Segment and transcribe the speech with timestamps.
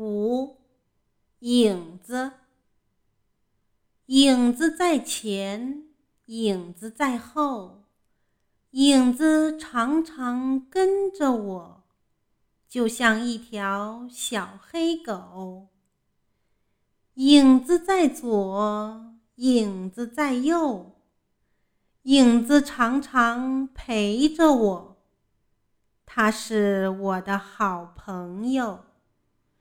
[0.00, 0.56] 五
[1.40, 2.32] 影子。
[4.06, 5.88] 影子在前
[6.24, 7.84] 影子在后。
[8.70, 11.84] 影子常常跟着我
[12.66, 15.68] 就像一条小黑狗。
[17.14, 20.92] 影子在左影子在右。
[22.04, 24.96] 影子常常陪着我
[26.06, 28.89] 它是我的好朋友。